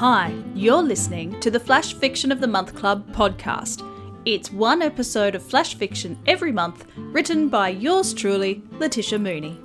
Hi, 0.00 0.32
you're 0.54 0.82
listening 0.82 1.38
to 1.40 1.50
the 1.50 1.60
Flash 1.60 1.92
Fiction 1.92 2.32
of 2.32 2.40
the 2.40 2.46
Month 2.46 2.74
Club 2.74 3.06
podcast. 3.12 3.86
It's 4.24 4.50
one 4.50 4.80
episode 4.80 5.34
of 5.34 5.42
Flash 5.42 5.74
Fiction 5.74 6.18
every 6.26 6.52
month, 6.52 6.86
written 6.96 7.50
by 7.50 7.68
yours 7.68 8.14
truly, 8.14 8.62
Leticia 8.78 9.20
Mooney. 9.20 9.60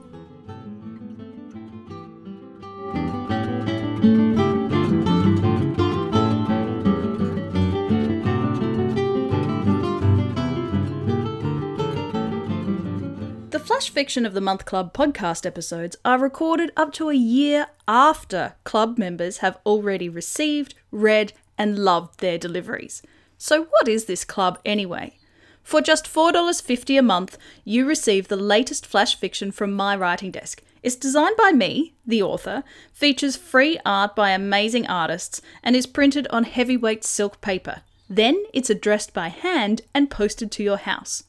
Flash 13.85 13.93
Fiction 13.93 14.25
of 14.25 14.33
the 14.33 14.41
Month 14.41 14.65
Club 14.65 14.95
podcast 14.95 15.45
episodes 15.45 15.95
are 16.03 16.17
recorded 16.17 16.71
up 16.75 16.91
to 16.93 17.09
a 17.09 17.13
year 17.13 17.67
after 17.87 18.55
club 18.63 18.97
members 18.97 19.37
have 19.37 19.59
already 19.63 20.09
received, 20.09 20.73
read, 20.89 21.33
and 21.55 21.77
loved 21.77 22.19
their 22.19 22.39
deliveries. 22.39 23.03
So, 23.37 23.65
what 23.65 23.87
is 23.87 24.05
this 24.05 24.25
club 24.25 24.57
anyway? 24.65 25.19
For 25.61 25.81
just 25.81 26.05
$4.50 26.05 26.97
a 26.97 27.03
month, 27.03 27.37
you 27.63 27.85
receive 27.85 28.27
the 28.27 28.35
latest 28.35 28.87
flash 28.87 29.13
fiction 29.13 29.51
from 29.51 29.71
my 29.71 29.95
writing 29.95 30.31
desk. 30.31 30.63
It's 30.81 30.95
designed 30.95 31.37
by 31.37 31.51
me, 31.51 31.93
the 32.07 32.23
author, 32.23 32.63
features 32.91 33.35
free 33.35 33.77
art 33.85 34.15
by 34.15 34.31
amazing 34.31 34.87
artists, 34.87 35.41
and 35.61 35.75
is 35.75 35.85
printed 35.85 36.25
on 36.31 36.45
heavyweight 36.45 37.03
silk 37.03 37.39
paper. 37.39 37.83
Then 38.09 38.45
it's 38.51 38.71
addressed 38.71 39.13
by 39.13 39.27
hand 39.27 39.83
and 39.93 40.09
posted 40.09 40.51
to 40.53 40.63
your 40.63 40.77
house. 40.77 41.25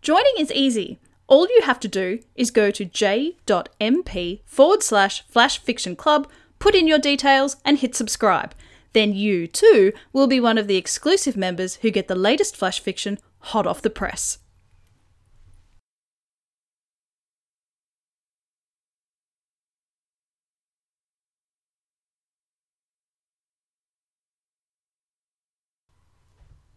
Joining 0.00 0.38
is 0.38 0.50
easy. 0.50 0.98
All 1.30 1.46
you 1.46 1.62
have 1.62 1.78
to 1.80 1.86
do 1.86 2.18
is 2.34 2.50
go 2.50 2.72
to 2.72 2.84
j.mp 2.84 4.40
forward 4.44 4.82
slash 4.82 5.22
flash 5.28 5.60
fiction 5.60 5.94
club, 5.94 6.28
put 6.58 6.74
in 6.74 6.88
your 6.88 6.98
details, 6.98 7.56
and 7.64 7.78
hit 7.78 7.94
subscribe. 7.94 8.52
Then 8.94 9.14
you, 9.14 9.46
too, 9.46 9.92
will 10.12 10.26
be 10.26 10.40
one 10.40 10.58
of 10.58 10.66
the 10.66 10.76
exclusive 10.76 11.36
members 11.36 11.76
who 11.76 11.92
get 11.92 12.08
the 12.08 12.16
latest 12.16 12.56
flash 12.56 12.80
fiction 12.80 13.16
hot 13.38 13.64
off 13.64 13.80
the 13.80 13.90
press. 13.90 14.38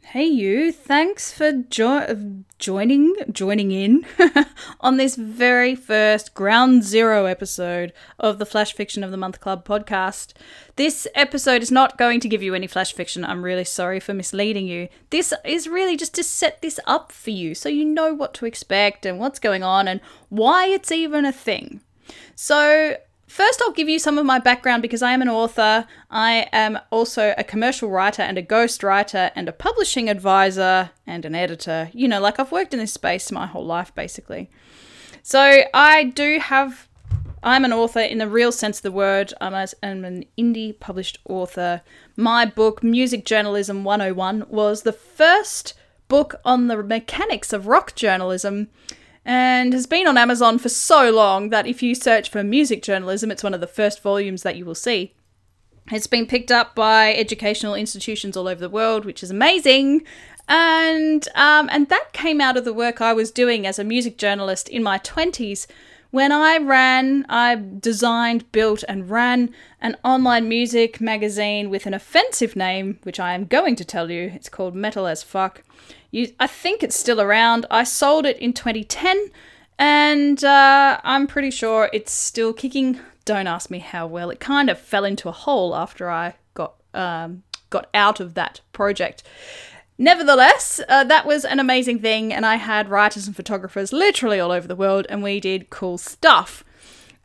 Hey 0.04 0.26
you, 0.26 0.72
thanks 0.72 1.34
for 1.34 1.52
jo- 1.52 2.44
joining 2.64 3.14
joining 3.30 3.74
in 3.74 4.06
on 4.80 4.96
this 4.96 5.18
very 5.18 5.76
first 5.76 6.34
ground 6.34 6.82
zero 6.82 7.26
episode 7.26 7.92
of 8.18 8.40
the 8.40 8.46
Flash 8.46 8.72
Fiction 8.72 9.04
of 9.04 9.12
the 9.12 9.18
Month 9.18 9.42
Club 9.42 9.68
podcast. 9.68 10.32
This 10.78 11.06
episode 11.14 11.62
is 11.62 11.72
not 11.72 11.98
going 11.98 12.22
to 12.22 12.30
give 12.30 12.42
you 12.42 12.56
any 12.56 12.68
flash 12.68 12.94
fiction. 12.94 13.26
I'm 13.26 13.44
really 13.44 13.66
sorry 13.66 14.00
for 14.00 14.14
misleading 14.14 14.66
you. 14.66 14.88
This 15.10 15.34
is 15.44 15.68
really 15.68 15.98
just 15.98 16.16
to 16.16 16.24
set 16.24 16.62
this 16.62 16.80
up 16.88 17.12
for 17.12 17.32
you 17.32 17.54
so 17.54 17.68
you 17.68 17.84
know 17.84 18.14
what 18.14 18.34
to 18.36 18.46
expect 18.46 19.06
and 19.06 19.20
what's 19.20 19.40
going 19.40 19.64
on 19.64 19.90
and 19.90 20.00
why 20.30 20.68
it's 20.68 20.90
even 20.90 21.26
a 21.26 21.34
thing. 21.34 21.82
So, 22.34 22.96
First, 23.34 23.64
I'll 23.64 23.72
give 23.72 23.90
you 23.90 23.98
some 23.98 24.20
of 24.20 24.28
my 24.28 24.38
background 24.38 24.84
because 24.84 25.02
I 25.02 25.12
am 25.12 25.24
an 25.24 25.28
author. 25.28 25.88
I 26.12 26.48
am 26.52 26.78
also 26.92 27.34
a 27.36 27.44
commercial 27.44 27.90
writer 27.90 28.22
and 28.22 28.38
a 28.38 28.44
ghost 28.44 28.84
writer 28.84 29.32
and 29.36 29.50
a 29.50 29.52
publishing 29.52 30.08
advisor 30.08 30.92
and 31.08 31.26
an 31.26 31.34
editor. 31.34 31.90
You 31.94 32.08
know, 32.08 32.22
like 32.22 32.40
I've 32.40 32.52
worked 32.52 32.76
in 32.76 32.80
this 32.80 32.94
space 32.94 33.32
my 33.32 33.48
whole 33.48 33.66
life 33.66 33.92
basically. 33.96 34.52
So, 35.24 35.64
I 35.74 36.04
do 36.04 36.38
have, 36.42 36.88
I'm 37.42 37.66
an 37.66 37.74
author 37.74 38.02
in 38.02 38.20
the 38.20 38.30
real 38.30 38.52
sense 38.52 38.78
of 38.78 38.84
the 38.84 38.92
word. 38.92 39.34
I'm, 39.42 39.56
a, 39.56 39.66
I'm 39.82 40.06
an 40.06 40.26
indie 40.38 40.80
published 40.80 41.18
author. 41.28 41.82
My 42.16 42.46
book, 42.46 42.84
Music 42.84 43.26
Journalism 43.26 43.84
101, 43.84 44.46
was 44.48 44.84
the 44.84 44.94
first 44.94 45.74
book 46.08 46.36
on 46.46 46.68
the 46.68 46.84
mechanics 46.84 47.52
of 47.52 47.66
rock 47.66 47.96
journalism 47.96 48.68
and 49.26 49.74
has 49.74 49.86
been 49.86 50.08
on 50.08 50.18
Amazon 50.18 50.58
for 50.58 50.70
so 50.70 51.10
long 51.12 51.50
that 51.50 51.68
if 51.68 51.82
you 51.82 51.96
search 51.96 52.30
for 52.30 52.44
music 52.44 52.84
journalism, 52.84 53.32
it's 53.32 53.44
one 53.44 53.54
of 53.54 53.62
the 53.62 53.68
first 53.68 54.02
volumes 54.02 54.44
that 54.44 54.56
you 54.56 54.66
will 54.66 54.76
see. 54.76 55.14
It's 55.92 56.08
been 56.08 56.26
picked 56.26 56.52
up 56.52 56.76
by 56.76 57.14
educational 57.14 57.76
institutions 57.76 58.38
all 58.38 58.48
over 58.48 58.62
the 58.62 58.70
world, 58.70 59.06
which 59.06 59.24
is 59.24 59.32
amazing. 59.32 60.04
And 60.48 61.28
um, 61.36 61.70
and 61.72 61.88
that 61.90 62.12
came 62.14 62.42
out 62.42 62.58
of 62.58 62.66
the 62.66 62.74
work 62.74 63.00
I 63.00 63.14
was 63.14 63.32
doing 63.32 63.66
as 63.66 63.80
a 63.80 63.84
music 63.84 64.18
journalist 64.18 64.68
in 64.68 64.84
my 64.84 64.98
twenties, 64.98 65.68
when 66.14 66.32
I 66.32 66.60
ran, 66.60 67.26
I 67.28 67.56
designed, 67.56 68.52
built, 68.52 68.84
and 68.88 69.10
ran 69.10 69.50
an 69.82 69.98
online 70.06 70.48
music 70.48 71.02
magazine 71.02 71.72
with 71.72 71.88
an 71.88 71.96
offensive 71.96 72.56
name, 72.56 73.00
which 73.02 73.20
I 73.20 73.34
am 73.34 73.46
going 73.46 73.76
to 73.78 73.84
tell 73.84 74.12
you. 74.12 74.32
It's 74.36 74.48
called 74.48 74.76
Metal 74.76 75.08
as 75.08 75.24
Fuck. 75.24 75.64
You, 76.12 76.32
I 76.40 76.46
think 76.46 76.84
it's 76.84 76.96
still 76.96 77.20
around. 77.20 77.66
I 77.72 77.84
sold 77.84 78.28
it 78.28 78.38
in 78.38 78.54
2010, 78.54 79.32
and 79.80 80.44
uh, 80.44 81.00
I'm 81.04 81.26
pretty 81.26 81.50
sure 81.50 81.90
it's 81.92 82.12
still 82.12 82.54
kicking. 82.54 83.00
Don't 83.26 83.48
ask 83.48 83.72
me 83.72 83.80
how 83.80 84.06
well. 84.06 84.30
It 84.30 84.40
kind 84.40 84.70
of 84.70 84.78
fell 84.78 85.06
into 85.06 85.30
a 85.30 85.32
hole 85.32 85.76
after 85.76 86.12
I 86.12 86.36
got 86.54 86.76
um, 86.94 87.42
got 87.72 87.90
out 87.92 88.20
of 88.20 88.36
that 88.36 88.62
project. 88.72 89.24
Nevertheless, 89.98 90.82
uh, 90.90 91.04
that 91.04 91.26
was 91.26 91.46
an 91.46 91.60
amazing 91.60 92.00
thing, 92.00 92.34
and 92.34 92.46
I 92.46 92.56
had 92.56 92.90
writers 92.90 93.28
and 93.28 93.36
photographers 93.36 93.94
literally 93.94 94.40
all 94.40 94.52
over 94.52 94.68
the 94.68 94.76
world, 94.76 95.06
and 95.10 95.22
we 95.22 95.40
did 95.40 95.70
cool 95.70 95.98
stuff. 95.98 96.64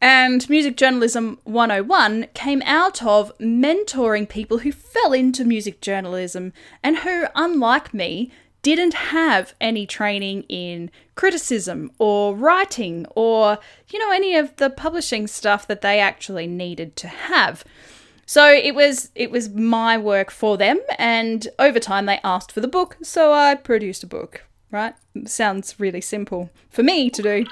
And 0.01 0.49
Music 0.49 0.77
Journalism 0.77 1.39
101 1.45 2.28
came 2.34 2.62
out 2.65 3.03
of 3.03 3.37
mentoring 3.39 4.28
people 4.28 4.59
who 4.59 4.71
fell 4.71 5.12
into 5.12 5.45
music 5.45 5.81
journalism 5.81 6.53
and 6.84 6.99
who, 6.99 7.25
unlike 7.34 7.93
me, 7.93 8.31
didn't 8.62 8.95
have 8.95 9.55
any 9.61 9.87
training 9.87 10.43
in 10.43 10.91
criticism 11.15 11.91
or 11.99 12.37
writing 12.37 13.07
or, 13.17 13.59
you 13.89 13.99
know, 13.99 14.12
any 14.12 14.37
of 14.37 14.55
the 14.57 14.71
publishing 14.71 15.27
stuff 15.27 15.67
that 15.67 15.81
they 15.81 15.99
actually 15.99 16.47
needed 16.47 16.95
to 16.97 17.09
have. 17.09 17.65
So 18.28 18.47
it 18.53 18.75
was 18.75 19.11
it 19.15 19.31
was 19.31 19.49
my 19.49 19.97
work 19.97 20.31
for 20.31 20.59
them 20.59 20.78
and 20.99 21.49
over 21.59 21.81
time 21.81 22.05
they 22.05 22.21
asked 22.22 22.53
for 22.53 22.61
the 22.61 22.69
book, 22.69 22.99
so 23.03 23.33
I 23.33 23.55
produced 23.55 24.05
a 24.05 24.06
book, 24.06 24.44
right? 24.71 24.94
Sounds 25.25 25.81
really 25.81 26.03
simple 26.03 26.50
for 26.69 26.83
me 26.83 27.09
to 27.09 27.22
do. 27.22 27.47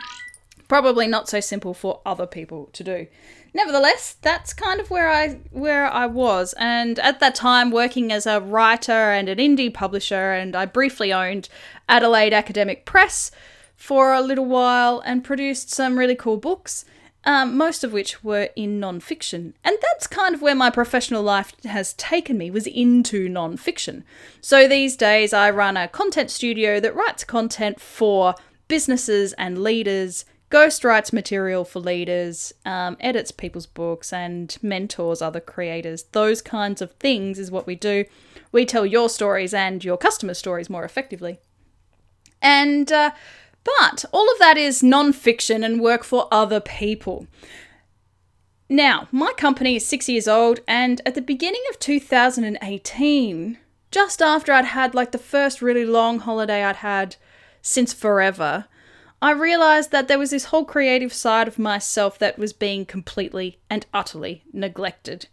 Probably 0.69 1.07
not 1.07 1.31
so 1.31 1.41
simple 1.41 1.73
for 1.73 2.03
other 2.05 2.27
people 2.27 2.69
to 2.75 2.85
do 2.85 3.07
nevertheless, 3.55 4.17
that's 4.21 4.53
kind 4.53 4.81
of 4.81 4.91
where 4.91 5.09
I 5.09 5.39
where 5.51 5.87
I 5.87 6.05
was, 6.05 6.53
and 6.59 6.99
at 6.99 7.21
that 7.21 7.35
time 7.35 7.71
working 7.71 8.13
as 8.13 8.27
a 8.27 8.39
writer 8.41 8.93
and 8.93 9.31
an 9.31 9.39
indie 9.39 9.73
publisher, 9.73 10.33
and 10.33 10.55
I 10.55 10.67
briefly 10.67 11.11
owned 11.11 11.49
Adelaide 11.89 12.35
Academic 12.35 12.85
Press 12.85 13.31
for 13.75 14.13
a 14.13 14.21
little 14.21 14.45
while 14.45 15.01
and 15.07 15.25
produced 15.25 15.71
some 15.71 15.99
really 15.99 16.15
cool 16.15 16.37
books. 16.37 16.85
Um, 17.27 17.57
most 17.57 17.83
of 17.83 17.93
which 17.93 18.23
were 18.23 18.51
in 18.55 18.79
non-fiction, 18.79 19.55
and 19.65 19.77
that's 19.83 20.07
kind 20.07 20.35
of 20.35 20.41
where 20.41 20.55
my 20.55 20.71
professional 20.71 21.25
life 21.25 21.53
has 21.65 21.93
taken 21.95 22.39
me 22.39 22.53
was 22.53 22.69
into 22.69 23.29
non-fiction. 23.29 24.05
So 24.41 24.69
these 24.69 24.97
days, 24.97 25.33
I 25.33 25.51
run 25.51 25.77
a 25.77 25.89
content 25.89 26.31
studio 26.31 26.79
that 26.79 26.95
writes 26.95 27.25
content 27.25 27.81
for 27.81 28.37
businesses 28.69 29.33
and 29.33 29.63
leaders 29.63 30.25
Ghost 30.49 30.85
writes 30.85 31.13
material 31.13 31.65
for 31.65 31.81
leaders, 31.81 32.53
um, 32.65 32.97
edits 33.01 33.33
people's 33.33 33.67
books, 33.67 34.13
and 34.13 34.57
mentors 34.63 35.21
other 35.21 35.41
creators. 35.41 36.05
Those 36.13 36.41
kinds 36.41 36.81
of 36.81 36.93
things 36.93 37.39
is 37.39 37.51
what 37.51 37.67
we 37.67 37.75
do. 37.75 38.05
We 38.53 38.65
tell 38.65 38.87
your 38.87 39.09
stories 39.09 39.53
and 39.53 39.85
your 39.85 39.97
customer 39.97 40.35
stories 40.35 40.71
more 40.71 40.85
effectively. 40.85 41.41
And, 42.41 42.93
uh, 42.93 43.11
but 43.67 44.05
all 44.13 44.31
of 44.31 44.39
that 44.39 44.57
is 44.57 44.83
non 44.83 45.13
fiction 45.13 45.65
and 45.65 45.81
work 45.81 46.05
for 46.05 46.29
other 46.31 46.61
people. 46.61 47.27
Now, 48.69 49.09
my 49.11 49.33
company 49.37 49.77
is 49.77 49.87
six 49.87 50.09
years 50.09 50.29
old, 50.29 50.61
and 50.67 51.01
at 51.05 51.15
the 51.15 51.23
beginning 51.23 51.63
of 51.71 51.79
2018, 51.79 53.59
just 53.91 54.23
after 54.23 54.53
I'd 54.53 54.65
had 54.67 54.95
like 54.95 55.13
the 55.13 55.19
first 55.19 55.63
really 55.63 55.85
long 55.85 56.21
holiday 56.21 56.65
I'd 56.65 56.77
had 56.77 57.17
since 57.61 57.93
forever, 57.93 58.67
I 59.21 59.33
realized 59.33 59.91
that 59.93 60.09
there 60.09 60.19
was 60.19 60.31
this 60.31 60.47
whole 60.47 60.65
creative 60.65 61.13
side 61.13 61.49
of 61.49 61.59
myself 61.59 62.19
that 62.19 62.39
was 62.39 62.53
being 62.53 62.87
completely 62.87 63.59
and 63.71 63.87
utterly 63.93 64.45
neglected. 64.53 65.27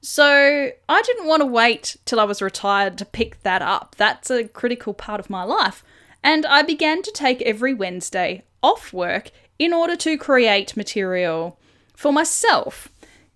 So 0.00 0.70
I 0.88 1.02
didn't 1.02 1.26
want 1.26 1.40
to 1.40 1.46
wait 1.46 1.96
till 2.04 2.20
I 2.20 2.24
was 2.24 2.42
retired 2.42 2.98
to 2.98 3.04
pick 3.04 3.42
that 3.42 3.62
up. 3.62 3.94
That's 3.96 4.30
a 4.30 4.46
critical 4.46 4.94
part 4.94 5.18
of 5.18 5.30
my 5.30 5.42
life. 5.42 5.82
And 6.24 6.46
I 6.46 6.62
began 6.62 7.02
to 7.02 7.12
take 7.12 7.42
every 7.42 7.74
Wednesday 7.74 8.44
off 8.62 8.94
work 8.94 9.30
in 9.58 9.74
order 9.74 9.94
to 9.96 10.16
create 10.16 10.76
material 10.76 11.60
for 11.94 12.12
myself. 12.12 12.88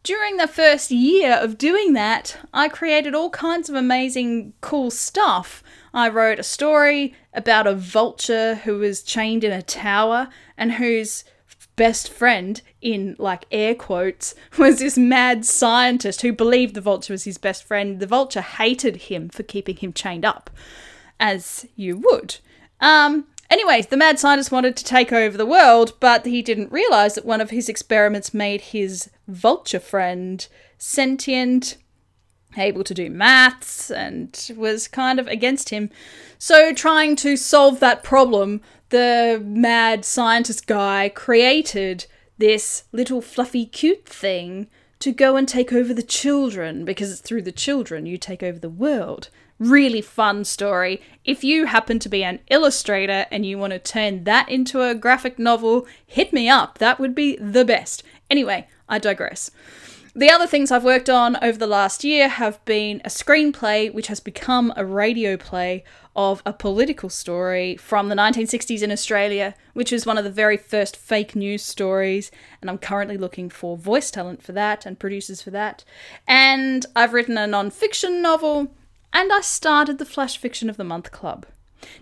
During 0.02 0.38
the 0.38 0.48
first 0.48 0.90
year 0.90 1.34
of 1.34 1.58
doing 1.58 1.92
that, 1.92 2.38
I 2.54 2.68
created 2.68 3.14
all 3.14 3.28
kinds 3.28 3.68
of 3.68 3.74
amazing, 3.74 4.54
cool 4.62 4.90
stuff. 4.90 5.62
I 5.92 6.08
wrote 6.08 6.38
a 6.38 6.42
story 6.42 7.14
about 7.34 7.66
a 7.66 7.74
vulture 7.74 8.54
who 8.54 8.78
was 8.78 9.02
chained 9.02 9.44
in 9.44 9.52
a 9.52 9.60
tower 9.60 10.28
and 10.56 10.72
whose 10.72 11.24
best 11.76 12.10
friend, 12.10 12.62
in 12.80 13.16
like 13.18 13.44
air 13.52 13.74
quotes, 13.74 14.34
was 14.58 14.78
this 14.78 14.96
mad 14.96 15.44
scientist 15.44 16.22
who 16.22 16.32
believed 16.32 16.74
the 16.74 16.80
vulture 16.80 17.12
was 17.12 17.24
his 17.24 17.36
best 17.36 17.64
friend. 17.64 18.00
The 18.00 18.06
vulture 18.06 18.40
hated 18.40 18.96
him 18.96 19.28
for 19.28 19.42
keeping 19.42 19.76
him 19.76 19.92
chained 19.92 20.24
up, 20.24 20.48
as 21.20 21.66
you 21.76 21.98
would. 21.98 22.38
Um, 22.80 23.26
anyways, 23.50 23.88
the 23.88 23.96
mad 23.96 24.18
scientist 24.18 24.52
wanted 24.52 24.76
to 24.76 24.84
take 24.84 25.12
over 25.12 25.36
the 25.36 25.46
world, 25.46 25.94
but 26.00 26.26
he 26.26 26.42
didn't 26.42 26.72
realize 26.72 27.14
that 27.14 27.24
one 27.24 27.40
of 27.40 27.50
his 27.50 27.68
experiments 27.68 28.34
made 28.34 28.60
his 28.60 29.10
vulture 29.26 29.80
friend 29.80 30.46
sentient, 30.78 31.76
able 32.56 32.84
to 32.84 32.94
do 32.94 33.10
maths, 33.10 33.90
and 33.90 34.50
was 34.56 34.88
kind 34.88 35.18
of 35.18 35.26
against 35.26 35.70
him. 35.70 35.90
So, 36.38 36.72
trying 36.72 37.16
to 37.16 37.36
solve 37.36 37.80
that 37.80 38.04
problem, 38.04 38.60
the 38.90 39.42
mad 39.44 40.04
scientist 40.04 40.66
guy 40.66 41.10
created 41.14 42.06
this 42.38 42.84
little 42.92 43.20
fluffy 43.20 43.66
cute 43.66 44.06
thing 44.06 44.68
to 45.00 45.12
go 45.12 45.36
and 45.36 45.46
take 45.46 45.72
over 45.72 45.92
the 45.92 46.02
children 46.02 46.84
because 46.84 47.10
it's 47.10 47.20
through 47.20 47.42
the 47.42 47.52
children 47.52 48.06
you 48.06 48.18
take 48.18 48.42
over 48.42 48.58
the 48.58 48.70
world. 48.70 49.28
Really 49.58 50.00
fun 50.00 50.44
story. 50.44 51.02
If 51.24 51.42
you 51.42 51.66
happen 51.66 51.98
to 52.00 52.08
be 52.08 52.22
an 52.22 52.40
illustrator 52.48 53.26
and 53.30 53.44
you 53.44 53.58
want 53.58 53.72
to 53.72 53.78
turn 53.78 54.24
that 54.24 54.48
into 54.48 54.82
a 54.82 54.94
graphic 54.94 55.38
novel, 55.38 55.86
hit 56.06 56.32
me 56.32 56.48
up. 56.48 56.78
That 56.78 57.00
would 57.00 57.14
be 57.14 57.36
the 57.36 57.64
best. 57.64 58.02
Anyway, 58.30 58.68
I 58.88 58.98
digress. 58.98 59.50
The 60.14 60.30
other 60.30 60.46
things 60.46 60.72
I've 60.72 60.84
worked 60.84 61.08
on 61.08 61.36
over 61.42 61.56
the 61.58 61.66
last 61.66 62.02
year 62.02 62.28
have 62.28 62.64
been 62.64 63.00
a 63.04 63.08
screenplay, 63.08 63.92
which 63.92 64.08
has 64.08 64.18
become 64.18 64.72
a 64.76 64.84
radio 64.84 65.36
play 65.36 65.84
of 66.16 66.42
a 66.44 66.52
political 66.52 67.08
story 67.08 67.76
from 67.76 68.08
the 68.08 68.16
1960s 68.16 68.82
in 68.82 68.90
Australia, 68.90 69.54
which 69.74 69.92
is 69.92 70.06
one 70.06 70.18
of 70.18 70.24
the 70.24 70.30
very 70.30 70.56
first 70.56 70.96
fake 70.96 71.36
news 71.36 71.62
stories. 71.62 72.32
And 72.60 72.68
I'm 72.68 72.78
currently 72.78 73.16
looking 73.16 73.48
for 73.48 73.76
voice 73.76 74.10
talent 74.10 74.42
for 74.42 74.50
that 74.52 74.84
and 74.86 74.98
producers 74.98 75.40
for 75.40 75.50
that. 75.50 75.84
And 76.26 76.84
I've 76.96 77.12
written 77.12 77.38
a 77.38 77.46
non 77.46 77.70
fiction 77.70 78.20
novel, 78.20 78.72
and 79.12 79.32
I 79.32 79.40
started 79.40 79.98
the 79.98 80.04
Flash 80.04 80.36
Fiction 80.36 80.68
of 80.68 80.76
the 80.76 80.84
Month 80.84 81.10
Club. 81.10 81.46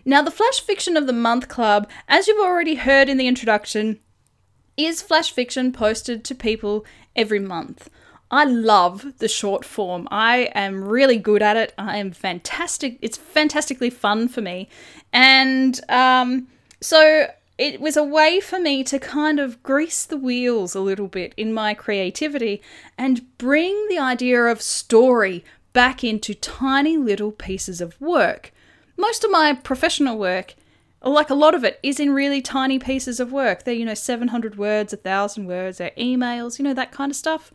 Now, 0.04 0.22
the 0.22 0.30
Flash 0.30 0.60
Fiction 0.60 0.96
of 0.96 1.06
the 1.06 1.12
Month 1.12 1.48
Club, 1.48 1.88
as 2.08 2.26
you've 2.26 2.44
already 2.44 2.76
heard 2.76 3.08
in 3.08 3.18
the 3.18 3.26
introduction, 3.28 4.00
is 4.76 5.02
flash 5.02 5.32
fiction 5.32 5.72
posted 5.72 6.24
to 6.24 6.34
people 6.34 6.84
every 7.14 7.38
month. 7.38 7.88
I 8.30 8.44
love 8.44 9.18
the 9.18 9.28
short 9.28 9.64
form. 9.64 10.08
I 10.10 10.50
am 10.54 10.84
really 10.84 11.16
good 11.16 11.42
at 11.42 11.56
it. 11.56 11.72
I 11.78 11.98
am 11.98 12.10
fantastic. 12.10 12.98
It's 13.00 13.16
fantastically 13.16 13.90
fun 13.90 14.28
for 14.28 14.40
me. 14.40 14.68
And 15.12 15.80
um, 15.88 16.48
so 16.80 17.28
it 17.56 17.80
was 17.80 17.96
a 17.96 18.04
way 18.04 18.40
for 18.40 18.58
me 18.58 18.84
to 18.84 18.98
kind 18.98 19.38
of 19.38 19.62
grease 19.62 20.04
the 20.04 20.18
wheels 20.18 20.74
a 20.74 20.80
little 20.80 21.06
bit 21.06 21.32
in 21.36 21.54
my 21.54 21.72
creativity 21.72 22.60
and 22.98 23.38
bring 23.38 23.86
the 23.88 23.98
idea 23.98 24.42
of 24.44 24.60
story 24.60 25.44
back 25.76 26.02
into 26.02 26.32
tiny 26.32 26.96
little 26.96 27.30
pieces 27.30 27.82
of 27.82 28.00
work. 28.00 28.50
Most 28.96 29.24
of 29.24 29.30
my 29.30 29.52
professional 29.52 30.16
work, 30.16 30.54
like 31.02 31.28
a 31.28 31.34
lot 31.34 31.54
of 31.54 31.64
it, 31.64 31.78
is 31.82 32.00
in 32.00 32.14
really 32.14 32.40
tiny 32.40 32.78
pieces 32.78 33.20
of 33.20 33.30
work. 33.30 33.64
They're, 33.64 33.74
you 33.74 33.84
know, 33.84 33.92
700 33.92 34.56
words, 34.56 34.94
1,000 34.94 35.44
words, 35.44 35.76
they're 35.76 35.90
emails, 35.98 36.58
you 36.58 36.64
know, 36.64 36.72
that 36.72 36.92
kind 36.92 37.12
of 37.12 37.16
stuff. 37.16 37.52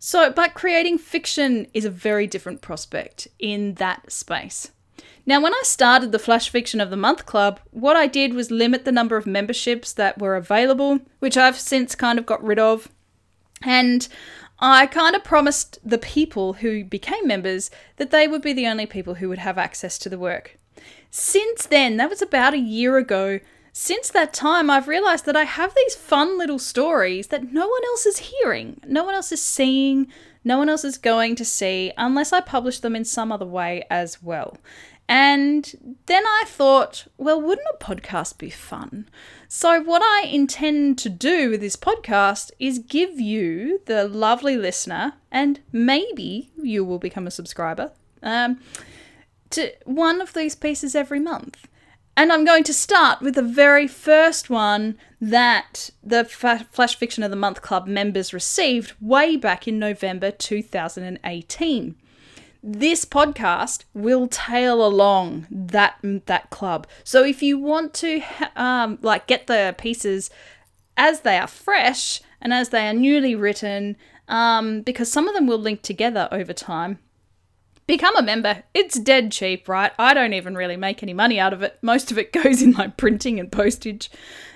So, 0.00 0.32
but 0.32 0.54
creating 0.54 0.98
fiction 0.98 1.68
is 1.72 1.84
a 1.84 1.90
very 1.90 2.26
different 2.26 2.62
prospect 2.62 3.28
in 3.38 3.74
that 3.74 4.10
space. 4.10 4.72
Now, 5.24 5.40
when 5.40 5.54
I 5.54 5.62
started 5.62 6.10
the 6.10 6.18
Flash 6.18 6.48
Fiction 6.48 6.80
of 6.80 6.90
the 6.90 6.96
Month 6.96 7.26
Club, 7.26 7.60
what 7.70 7.94
I 7.94 8.08
did 8.08 8.34
was 8.34 8.50
limit 8.50 8.84
the 8.84 8.90
number 8.90 9.16
of 9.16 9.24
memberships 9.24 9.92
that 9.92 10.18
were 10.20 10.34
available, 10.34 10.98
which 11.20 11.36
I've 11.36 11.60
since 11.60 11.94
kind 11.94 12.18
of 12.18 12.26
got 12.26 12.42
rid 12.42 12.58
of. 12.58 12.88
And 13.62 14.08
I 14.58 14.86
kind 14.86 15.14
of 15.14 15.22
promised 15.22 15.78
the 15.84 15.98
people 15.98 16.54
who 16.54 16.84
became 16.84 17.26
members 17.26 17.70
that 17.96 18.10
they 18.10 18.26
would 18.26 18.42
be 18.42 18.52
the 18.52 18.66
only 18.66 18.86
people 18.86 19.14
who 19.14 19.28
would 19.28 19.38
have 19.38 19.58
access 19.58 19.98
to 19.98 20.08
the 20.08 20.18
work. 20.18 20.58
Since 21.10 21.66
then, 21.66 21.96
that 21.98 22.10
was 22.10 22.22
about 22.22 22.54
a 22.54 22.58
year 22.58 22.96
ago, 22.96 23.40
since 23.72 24.08
that 24.08 24.32
time, 24.32 24.70
I've 24.70 24.88
realized 24.88 25.26
that 25.26 25.36
I 25.36 25.44
have 25.44 25.74
these 25.74 25.94
fun 25.94 26.38
little 26.38 26.58
stories 26.58 27.26
that 27.26 27.52
no 27.52 27.68
one 27.68 27.84
else 27.84 28.06
is 28.06 28.18
hearing, 28.18 28.80
no 28.86 29.04
one 29.04 29.14
else 29.14 29.32
is 29.32 29.42
seeing, 29.42 30.06
no 30.42 30.56
one 30.56 30.70
else 30.70 30.84
is 30.84 30.96
going 30.96 31.34
to 31.36 31.44
see 31.44 31.92
unless 31.98 32.32
I 32.32 32.40
publish 32.40 32.80
them 32.80 32.96
in 32.96 33.04
some 33.04 33.30
other 33.30 33.44
way 33.44 33.84
as 33.90 34.22
well. 34.22 34.56
And 35.08 35.98
then 36.06 36.24
I 36.26 36.44
thought, 36.46 37.06
well, 37.16 37.40
wouldn't 37.40 37.66
a 37.74 37.84
podcast 37.84 38.38
be 38.38 38.50
fun? 38.50 39.08
So, 39.46 39.80
what 39.80 40.02
I 40.02 40.26
intend 40.26 40.98
to 40.98 41.08
do 41.08 41.50
with 41.50 41.60
this 41.60 41.76
podcast 41.76 42.50
is 42.58 42.80
give 42.80 43.20
you, 43.20 43.80
the 43.86 44.08
lovely 44.08 44.56
listener, 44.56 45.14
and 45.30 45.60
maybe 45.70 46.50
you 46.60 46.84
will 46.84 46.98
become 46.98 47.26
a 47.26 47.30
subscriber, 47.30 47.92
um, 48.22 48.60
to 49.50 49.70
one 49.84 50.20
of 50.20 50.34
these 50.34 50.56
pieces 50.56 50.96
every 50.96 51.20
month. 51.20 51.68
And 52.16 52.32
I'm 52.32 52.44
going 52.46 52.64
to 52.64 52.72
start 52.72 53.20
with 53.20 53.34
the 53.34 53.42
very 53.42 53.86
first 53.86 54.48
one 54.48 54.96
that 55.20 55.90
the 56.02 56.20
F- 56.20 56.66
Flash 56.72 56.96
Fiction 56.96 57.22
of 57.22 57.30
the 57.30 57.36
Month 57.36 57.60
Club 57.60 57.86
members 57.86 58.32
received 58.32 58.94
way 59.00 59.36
back 59.36 59.68
in 59.68 59.78
November 59.78 60.30
2018. 60.30 61.94
This 62.62 63.04
podcast 63.04 63.84
will 63.94 64.28
tail 64.28 64.84
along 64.84 65.46
that 65.50 65.98
that 66.02 66.50
club. 66.50 66.86
So 67.04 67.24
if 67.24 67.42
you 67.42 67.58
want 67.58 67.94
to 67.94 68.22
um, 68.56 68.98
like 69.02 69.26
get 69.26 69.46
the 69.46 69.74
pieces 69.78 70.30
as 70.96 71.20
they 71.20 71.38
are 71.38 71.46
fresh 71.46 72.20
and 72.40 72.52
as 72.52 72.70
they 72.70 72.88
are 72.88 72.94
newly 72.94 73.34
written, 73.34 73.96
um, 74.28 74.82
because 74.82 75.10
some 75.10 75.28
of 75.28 75.34
them 75.34 75.46
will 75.46 75.58
link 75.58 75.82
together 75.82 76.28
over 76.32 76.52
time, 76.52 76.98
become 77.86 78.16
a 78.16 78.22
member. 78.22 78.62
It's 78.74 78.98
dead 78.98 79.32
cheap, 79.32 79.68
right? 79.68 79.92
I 79.98 80.14
don't 80.14 80.32
even 80.32 80.54
really 80.54 80.76
make 80.76 81.02
any 81.02 81.14
money 81.14 81.38
out 81.38 81.52
of 81.52 81.62
it. 81.62 81.78
Most 81.82 82.10
of 82.10 82.18
it 82.18 82.32
goes 82.44 82.62
in 82.62 82.72
my 82.72 82.88
printing 82.88 83.38
and 83.38 83.50
postage. 83.50 84.10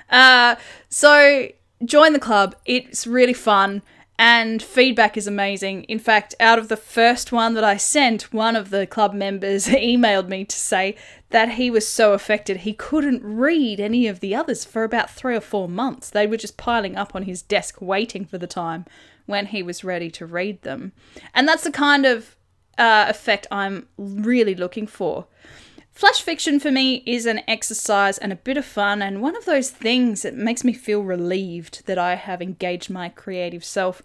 Uh, 0.08 0.56
so 0.88 1.48
join 1.84 2.12
the 2.12 2.18
club. 2.18 2.56
It's 2.64 3.06
really 3.06 3.34
fun 3.34 3.82
and 4.20 4.62
feedback 4.62 5.16
is 5.16 5.26
amazing. 5.26 5.84
In 5.84 5.98
fact, 5.98 6.34
out 6.38 6.58
of 6.58 6.68
the 6.68 6.76
first 6.76 7.32
one 7.32 7.54
that 7.54 7.64
I 7.64 7.78
sent, 7.78 8.34
one 8.34 8.54
of 8.54 8.68
the 8.68 8.86
club 8.86 9.14
members 9.14 9.66
emailed 9.68 10.28
me 10.28 10.44
to 10.44 10.56
say 10.56 10.94
that 11.30 11.52
he 11.52 11.70
was 11.70 11.88
so 11.88 12.12
affected 12.12 12.58
he 12.58 12.74
couldn't 12.74 13.22
read 13.24 13.80
any 13.80 14.06
of 14.06 14.20
the 14.20 14.34
others 14.34 14.62
for 14.62 14.84
about 14.84 15.08
three 15.08 15.34
or 15.34 15.40
four 15.40 15.70
months. 15.70 16.10
They 16.10 16.26
were 16.26 16.36
just 16.36 16.58
piling 16.58 16.96
up 16.96 17.14
on 17.14 17.22
his 17.22 17.40
desk 17.40 17.80
waiting 17.80 18.26
for 18.26 18.36
the 18.36 18.46
time 18.46 18.84
when 19.24 19.46
he 19.46 19.62
was 19.62 19.84
ready 19.84 20.10
to 20.10 20.26
read 20.26 20.60
them. 20.60 20.92
And 21.32 21.48
that's 21.48 21.64
the 21.64 21.72
kind 21.72 22.04
of 22.04 22.36
uh, 22.76 23.06
effect 23.08 23.46
I'm 23.50 23.88
really 23.96 24.54
looking 24.54 24.86
for. 24.86 25.28
Flash 26.00 26.22
fiction 26.22 26.58
for 26.58 26.70
me 26.70 27.02
is 27.04 27.26
an 27.26 27.42
exercise 27.46 28.16
and 28.16 28.32
a 28.32 28.36
bit 28.36 28.56
of 28.56 28.64
fun, 28.64 29.02
and 29.02 29.20
one 29.20 29.36
of 29.36 29.44
those 29.44 29.68
things 29.68 30.22
that 30.22 30.34
makes 30.34 30.64
me 30.64 30.72
feel 30.72 31.02
relieved 31.02 31.84
that 31.84 31.98
I 31.98 32.14
have 32.14 32.40
engaged 32.40 32.88
my 32.88 33.10
creative 33.10 33.62
self. 33.62 34.00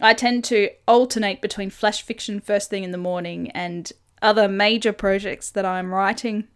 I 0.00 0.14
tend 0.14 0.44
to 0.44 0.70
alternate 0.86 1.42
between 1.42 1.70
flash 1.70 2.02
fiction 2.02 2.38
first 2.38 2.70
thing 2.70 2.84
in 2.84 2.92
the 2.92 2.98
morning 2.98 3.50
and 3.50 3.90
other 4.22 4.46
major 4.46 4.92
projects 4.92 5.50
that 5.50 5.66
I'm 5.66 5.92
writing, 5.92 6.46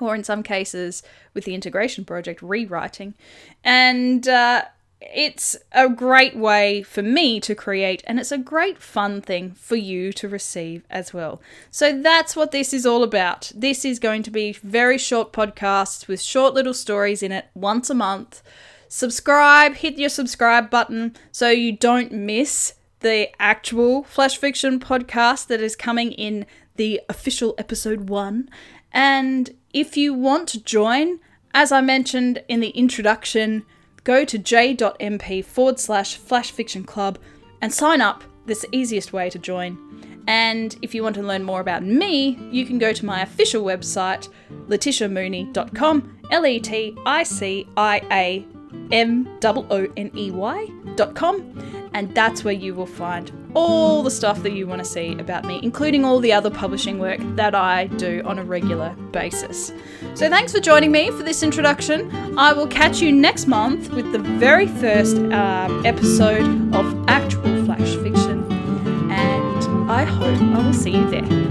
or 0.00 0.16
in 0.16 0.24
some 0.24 0.42
cases, 0.42 1.04
with 1.32 1.44
the 1.44 1.54
integration 1.54 2.04
project, 2.04 2.42
rewriting. 2.42 3.14
And 3.62 4.26
uh, 4.26 4.64
it's 5.00 5.56
a 5.72 5.88
great 5.88 6.36
way 6.36 6.82
for 6.82 7.02
me 7.02 7.40
to 7.40 7.54
create, 7.54 8.02
and 8.06 8.18
it's 8.18 8.32
a 8.32 8.38
great 8.38 8.78
fun 8.82 9.20
thing 9.20 9.52
for 9.52 9.76
you 9.76 10.12
to 10.14 10.28
receive 10.28 10.82
as 10.90 11.14
well. 11.14 11.40
So 11.70 12.00
that's 12.00 12.34
what 12.34 12.50
this 12.50 12.72
is 12.72 12.84
all 12.84 13.02
about. 13.02 13.52
This 13.54 13.84
is 13.84 13.98
going 13.98 14.22
to 14.24 14.30
be 14.30 14.52
very 14.52 14.98
short 14.98 15.32
podcasts 15.32 16.08
with 16.08 16.20
short 16.20 16.54
little 16.54 16.74
stories 16.74 17.22
in 17.22 17.32
it 17.32 17.46
once 17.54 17.90
a 17.90 17.94
month. 17.94 18.42
Subscribe, 18.88 19.74
hit 19.76 19.98
your 19.98 20.08
subscribe 20.08 20.68
button 20.68 21.14
so 21.30 21.50
you 21.50 21.72
don't 21.72 22.10
miss 22.10 22.74
the 23.00 23.28
actual 23.40 24.02
Flash 24.02 24.36
Fiction 24.36 24.80
podcast 24.80 25.46
that 25.46 25.60
is 25.60 25.76
coming 25.76 26.10
in 26.12 26.44
the 26.76 27.00
official 27.08 27.54
episode 27.58 28.08
one. 28.08 28.48
And 28.92 29.54
if 29.72 29.96
you 29.96 30.14
want 30.14 30.48
to 30.48 30.64
join, 30.64 31.20
as 31.54 31.70
I 31.70 31.80
mentioned 31.80 32.42
in 32.48 32.60
the 32.60 32.70
introduction, 32.70 33.64
go 34.04 34.24
to 34.24 34.38
j.mp 34.38 35.44
forward 35.44 35.78
slash 35.78 36.16
flash 36.16 36.50
fiction 36.50 36.84
club 36.84 37.18
and 37.60 37.72
sign 37.72 38.00
up. 38.00 38.24
That's 38.46 38.62
the 38.62 38.74
easiest 38.74 39.12
way 39.12 39.30
to 39.30 39.38
join. 39.38 39.76
And 40.26 40.76
if 40.82 40.94
you 40.94 41.02
want 41.02 41.14
to 41.16 41.22
learn 41.22 41.42
more 41.42 41.60
about 41.60 41.82
me, 41.82 42.38
you 42.50 42.66
can 42.66 42.78
go 42.78 42.92
to 42.92 43.06
my 43.06 43.22
official 43.22 43.64
website, 43.64 44.28
leticiamooney.com, 44.68 46.18
L 46.30 46.46
E 46.46 46.60
T 46.60 46.96
I 47.06 47.22
C 47.22 47.66
I 47.76 48.02
A 48.10 48.46
M 48.92 49.38
O 49.44 49.66
O 49.70 49.86
N 49.96 50.10
E 50.14 50.30
Y.com, 50.30 51.90
and 51.94 52.14
that's 52.14 52.44
where 52.44 52.54
you 52.54 52.74
will 52.74 52.86
find 52.86 53.32
all 53.54 54.02
the 54.02 54.10
stuff 54.10 54.42
that 54.42 54.52
you 54.52 54.66
want 54.66 54.80
to 54.80 54.84
see 54.84 55.18
about 55.18 55.44
me, 55.44 55.60
including 55.62 56.04
all 56.04 56.20
the 56.20 56.32
other 56.32 56.50
publishing 56.50 56.98
work 56.98 57.20
that 57.36 57.54
I 57.54 57.86
do 57.86 58.22
on 58.24 58.38
a 58.38 58.44
regular 58.44 58.90
basis. 59.12 59.72
So, 60.14 60.28
thanks 60.28 60.52
for 60.52 60.60
joining 60.60 60.92
me 60.92 61.10
for 61.10 61.22
this 61.22 61.42
introduction. 61.42 62.38
I 62.38 62.52
will 62.52 62.66
catch 62.66 63.00
you 63.00 63.12
next 63.12 63.46
month 63.46 63.90
with 63.90 64.12
the 64.12 64.18
very 64.18 64.66
first 64.66 65.16
um, 65.16 65.84
episode 65.86 66.74
of 66.74 67.08
actual 67.08 67.64
flash 67.64 67.96
fiction, 67.96 68.44
and 69.10 69.90
I 69.90 70.04
hope 70.04 70.40
I 70.40 70.64
will 70.64 70.74
see 70.74 70.92
you 70.92 71.10
there. 71.10 71.47